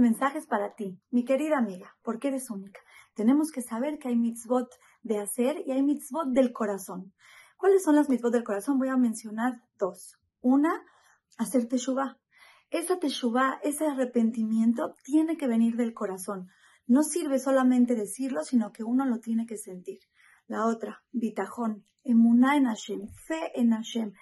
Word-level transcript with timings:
mensaje 0.00 0.38
es 0.38 0.46
para 0.46 0.74
ti, 0.74 1.00
mi 1.10 1.24
querida 1.24 1.58
amiga, 1.58 1.96
porque 2.02 2.28
eres 2.28 2.50
única. 2.50 2.80
Tenemos 3.14 3.50
que 3.50 3.62
saber 3.62 3.98
que 3.98 4.08
hay 4.08 4.16
mitzvot 4.16 4.68
de 5.02 5.18
hacer 5.18 5.62
y 5.66 5.72
hay 5.72 5.82
mitzvot 5.82 6.28
del 6.28 6.52
corazón. 6.52 7.12
¿Cuáles 7.56 7.82
son 7.82 7.96
las 7.96 8.08
mitzvot 8.08 8.32
del 8.32 8.44
corazón? 8.44 8.78
Voy 8.78 8.88
a 8.88 8.96
mencionar 8.96 9.62
dos. 9.78 10.18
Una, 10.40 10.82
hacer 11.38 11.68
teshuva. 11.68 12.18
Esa 12.70 12.98
teshuva, 12.98 13.60
ese 13.62 13.86
arrepentimiento, 13.86 14.94
tiene 15.04 15.36
que 15.36 15.46
venir 15.46 15.76
del 15.76 15.94
corazón. 15.94 16.48
No 16.86 17.02
sirve 17.02 17.38
solamente 17.38 17.94
decirlo, 17.94 18.42
sino 18.44 18.72
que 18.72 18.84
uno 18.84 19.06
lo 19.06 19.20
tiene 19.20 19.46
que 19.46 19.56
sentir. 19.56 20.00
La 20.46 20.66
otra, 20.66 21.02
bitajón, 21.12 21.84
emuná 22.02 22.56
en 22.56 22.64
Hashem, 22.64 23.08
fe 23.08 23.52
en 23.54 23.70
Hashem. 23.70 24.12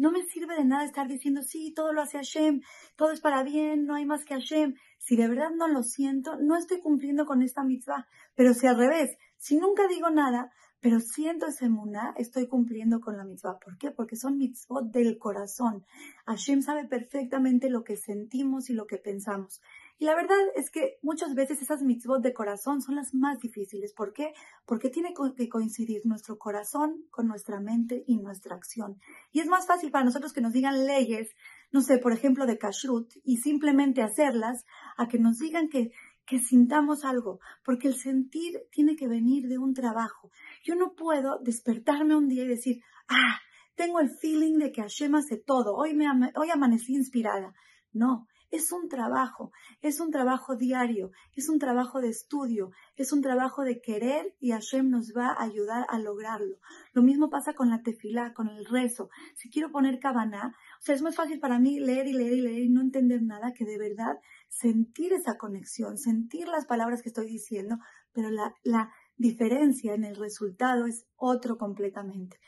No 0.00 0.10
me 0.10 0.22
sirve 0.24 0.56
de 0.56 0.64
nada 0.64 0.86
estar 0.86 1.06
diciendo, 1.08 1.42
sí, 1.42 1.74
todo 1.76 1.92
lo 1.92 2.00
hace 2.00 2.16
Hashem, 2.16 2.62
todo 2.96 3.10
es 3.10 3.20
para 3.20 3.42
bien, 3.42 3.84
no 3.84 3.96
hay 3.96 4.06
más 4.06 4.24
que 4.24 4.32
Hashem. 4.32 4.74
Si 4.96 5.14
de 5.14 5.28
verdad 5.28 5.50
no 5.54 5.68
lo 5.68 5.82
siento, 5.82 6.38
no 6.40 6.56
estoy 6.56 6.80
cumpliendo 6.80 7.26
con 7.26 7.42
esta 7.42 7.64
mitzvah. 7.64 8.08
Pero 8.34 8.54
si 8.54 8.66
al 8.66 8.78
revés, 8.78 9.18
si 9.36 9.58
nunca 9.58 9.86
digo 9.88 10.08
nada, 10.08 10.50
pero 10.80 10.98
siento 11.00 11.46
ese 11.46 11.68
muná, 11.68 12.14
estoy 12.16 12.48
cumpliendo 12.48 13.00
con 13.00 13.16
la 13.16 13.24
mitzvah. 13.24 13.58
¿Por 13.58 13.76
qué? 13.76 13.90
Porque 13.90 14.16
son 14.16 14.38
mitzvot 14.38 14.90
del 14.90 15.18
corazón. 15.18 15.84
Hashem 16.26 16.62
sabe 16.62 16.86
perfectamente 16.86 17.68
lo 17.68 17.84
que 17.84 17.96
sentimos 17.96 18.70
y 18.70 18.72
lo 18.72 18.86
que 18.86 18.96
pensamos. 18.96 19.60
Y 19.98 20.06
la 20.06 20.14
verdad 20.14 20.38
es 20.56 20.70
que 20.70 20.96
muchas 21.02 21.34
veces 21.34 21.60
esas 21.60 21.82
mitzvot 21.82 22.22
de 22.22 22.32
corazón 22.32 22.80
son 22.80 22.96
las 22.96 23.12
más 23.12 23.38
difíciles. 23.38 23.92
¿Por 23.92 24.14
qué? 24.14 24.32
Porque 24.64 24.88
tiene 24.88 25.12
que 25.36 25.48
coincidir 25.50 26.00
nuestro 26.06 26.38
corazón 26.38 27.04
con 27.10 27.26
nuestra 27.26 27.60
mente 27.60 28.02
y 28.06 28.16
nuestra 28.16 28.56
acción. 28.56 28.98
Y 29.30 29.40
es 29.40 29.46
más 29.46 29.66
fácil 29.66 29.90
para 29.90 30.06
nosotros 30.06 30.32
que 30.32 30.40
nos 30.40 30.54
digan 30.54 30.86
leyes, 30.86 31.34
no 31.70 31.82
sé, 31.82 31.98
por 31.98 32.12
ejemplo, 32.12 32.46
de 32.46 32.56
kashrut, 32.56 33.12
y 33.24 33.36
simplemente 33.36 34.00
hacerlas, 34.00 34.64
a 34.96 35.06
que 35.06 35.18
nos 35.18 35.38
digan 35.38 35.68
que 35.68 35.90
que 36.30 36.38
sintamos 36.38 37.04
algo, 37.04 37.40
porque 37.64 37.88
el 37.88 37.96
sentir 37.96 38.60
tiene 38.70 38.94
que 38.94 39.08
venir 39.08 39.48
de 39.48 39.58
un 39.58 39.74
trabajo. 39.74 40.30
Yo 40.62 40.76
no 40.76 40.94
puedo 40.94 41.40
despertarme 41.40 42.14
un 42.14 42.28
día 42.28 42.44
y 42.44 42.46
decir, 42.46 42.84
ah, 43.08 43.40
tengo 43.74 44.00
el 44.00 44.10
feeling 44.10 44.58
de 44.58 44.72
que 44.72 44.82
Hashem 44.82 45.14
hace 45.14 45.36
todo, 45.36 45.74
hoy, 45.74 45.94
me, 45.94 46.06
hoy 46.36 46.50
amanecí 46.50 46.94
inspirada. 46.94 47.54
No, 47.92 48.28
es 48.50 48.72
un 48.72 48.88
trabajo, 48.88 49.52
es 49.80 50.00
un 50.00 50.10
trabajo 50.10 50.56
diario, 50.56 51.12
es 51.36 51.48
un 51.48 51.58
trabajo 51.58 52.00
de 52.00 52.08
estudio, 52.08 52.72
es 52.96 53.12
un 53.12 53.22
trabajo 53.22 53.62
de 53.62 53.80
querer 53.80 54.34
y 54.40 54.50
Hashem 54.50 54.90
nos 54.90 55.12
va 55.16 55.28
a 55.28 55.44
ayudar 55.44 55.86
a 55.88 55.98
lograrlo. 55.98 56.56
Lo 56.92 57.02
mismo 57.02 57.30
pasa 57.30 57.54
con 57.54 57.70
la 57.70 57.82
tefilá, 57.82 58.34
con 58.34 58.48
el 58.48 58.64
rezo. 58.64 59.08
Si 59.36 59.50
quiero 59.50 59.70
poner 59.70 60.00
cabana, 60.00 60.54
o 60.78 60.82
sea, 60.82 60.94
es 60.94 61.02
muy 61.02 61.12
fácil 61.12 61.38
para 61.38 61.60
mí 61.60 61.78
leer 61.78 62.08
y 62.08 62.12
leer 62.12 62.32
y 62.32 62.40
leer 62.40 62.62
y 62.64 62.68
no 62.68 62.80
entender 62.80 63.22
nada 63.22 63.52
que 63.54 63.64
de 63.64 63.78
verdad 63.78 64.18
sentir 64.48 65.12
esa 65.12 65.36
conexión, 65.38 65.96
sentir 65.96 66.48
las 66.48 66.66
palabras 66.66 67.02
que 67.02 67.08
estoy 67.08 67.26
diciendo, 67.26 67.76
pero 68.12 68.30
la, 68.30 68.52
la 68.64 68.92
diferencia 69.16 69.94
en 69.94 70.04
el 70.04 70.16
resultado 70.16 70.86
es 70.86 71.06
otro 71.14 71.56
completamente. 71.56 72.40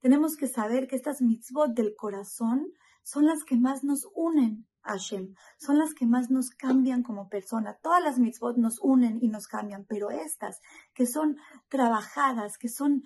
Tenemos 0.00 0.36
que 0.36 0.46
saber 0.46 0.86
que 0.88 0.96
estas 0.96 1.20
mitzvot 1.20 1.72
del 1.74 1.94
corazón 1.96 2.66
son 3.02 3.26
las 3.26 3.44
que 3.44 3.56
más 3.56 3.84
nos 3.84 4.08
unen 4.14 4.66
a 4.82 4.92
Hashem, 4.92 5.34
son 5.58 5.78
las 5.78 5.94
que 5.94 6.06
más 6.06 6.30
nos 6.30 6.50
cambian 6.50 7.02
como 7.02 7.28
persona. 7.28 7.78
Todas 7.82 8.02
las 8.02 8.18
mitzvot 8.18 8.56
nos 8.56 8.78
unen 8.80 9.18
y 9.20 9.28
nos 9.28 9.46
cambian, 9.46 9.84
pero 9.86 10.10
estas 10.10 10.60
que 10.94 11.06
son 11.06 11.36
trabajadas, 11.68 12.56
que 12.58 12.68
son 12.68 13.02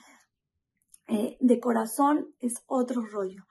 eh, 1.08 1.36
de 1.40 1.60
corazón, 1.60 2.34
es 2.40 2.62
otro 2.66 3.02
rollo. 3.02 3.44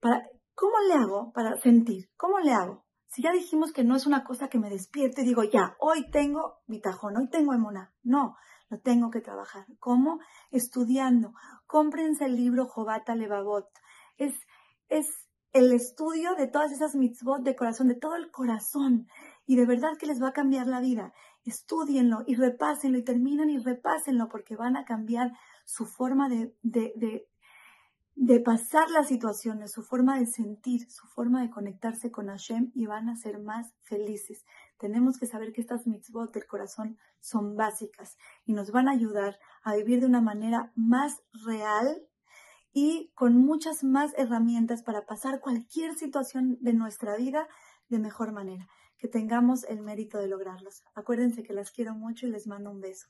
Para, 0.00 0.28
¿Cómo 0.54 0.74
le 0.86 0.94
hago 0.94 1.32
para 1.32 1.60
sentir? 1.60 2.10
¿Cómo 2.16 2.38
le 2.38 2.52
hago? 2.52 2.84
Si 3.12 3.20
ya 3.20 3.30
dijimos 3.30 3.72
que 3.74 3.84
no 3.84 3.94
es 3.94 4.06
una 4.06 4.24
cosa 4.24 4.48
que 4.48 4.58
me 4.58 4.70
despierte 4.70 5.20
y 5.20 5.26
digo, 5.26 5.44
ya, 5.44 5.76
hoy 5.78 6.10
tengo 6.10 6.62
mi 6.66 6.80
tajón, 6.80 7.14
hoy 7.18 7.28
tengo 7.28 7.52
emuna. 7.52 7.92
No, 8.02 8.36
lo 8.70 8.80
tengo 8.80 9.10
que 9.10 9.20
trabajar. 9.20 9.66
¿Cómo? 9.80 10.18
Estudiando. 10.50 11.34
Cómprense 11.66 12.24
el 12.24 12.36
libro 12.36 12.64
Jobata 12.64 13.14
Levavot. 13.14 13.68
Es, 14.16 14.32
es 14.88 15.28
el 15.52 15.74
estudio 15.74 16.34
de 16.36 16.46
todas 16.46 16.72
esas 16.72 16.94
mitzvot 16.94 17.42
de 17.42 17.54
corazón, 17.54 17.88
de 17.88 17.96
todo 17.96 18.16
el 18.16 18.30
corazón. 18.30 19.08
Y 19.44 19.56
de 19.56 19.66
verdad 19.66 19.98
que 19.98 20.06
les 20.06 20.22
va 20.22 20.28
a 20.28 20.32
cambiar 20.32 20.66
la 20.66 20.80
vida. 20.80 21.12
Estudienlo 21.44 22.24
y 22.26 22.36
repásenlo 22.36 22.96
y 22.96 23.04
terminen 23.04 23.50
y 23.50 23.58
repásenlo 23.58 24.30
porque 24.30 24.56
van 24.56 24.78
a 24.78 24.86
cambiar 24.86 25.32
su 25.66 25.84
forma 25.84 26.30
de, 26.30 26.56
de, 26.62 26.94
de, 26.96 27.28
de 28.14 28.40
pasar 28.40 28.90
las 28.90 29.08
situaciones, 29.08 29.72
su 29.72 29.82
forma 29.82 30.18
de 30.18 30.26
sentir, 30.26 30.90
su 30.90 31.06
forma 31.06 31.42
de 31.42 31.50
conectarse 31.50 32.10
con 32.10 32.28
Hashem 32.28 32.70
y 32.74 32.86
van 32.86 33.08
a 33.08 33.16
ser 33.16 33.38
más 33.40 33.72
felices. 33.82 34.44
Tenemos 34.78 35.18
que 35.18 35.26
saber 35.26 35.52
que 35.52 35.60
estas 35.60 35.86
mitzvot 35.86 36.32
del 36.32 36.46
corazón 36.46 36.98
son 37.20 37.56
básicas 37.56 38.16
y 38.44 38.52
nos 38.52 38.70
van 38.70 38.88
a 38.88 38.92
ayudar 38.92 39.38
a 39.62 39.74
vivir 39.76 40.00
de 40.00 40.06
una 40.06 40.20
manera 40.20 40.72
más 40.74 41.22
real 41.44 42.02
y 42.72 43.10
con 43.14 43.36
muchas 43.36 43.84
más 43.84 44.12
herramientas 44.16 44.82
para 44.82 45.04
pasar 45.04 45.40
cualquier 45.40 45.94
situación 45.94 46.58
de 46.60 46.72
nuestra 46.72 47.16
vida 47.16 47.48
de 47.88 47.98
mejor 47.98 48.32
manera. 48.32 48.68
Que 48.98 49.08
tengamos 49.08 49.64
el 49.64 49.82
mérito 49.82 50.18
de 50.18 50.28
lograrlos. 50.28 50.84
Acuérdense 50.94 51.42
que 51.42 51.52
las 51.52 51.70
quiero 51.72 51.94
mucho 51.94 52.26
y 52.26 52.30
les 52.30 52.46
mando 52.46 52.70
un 52.70 52.80
beso. 52.80 53.08